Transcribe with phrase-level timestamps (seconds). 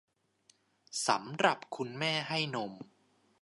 [1.07, 2.71] สำหรับคุณแม่ให้นม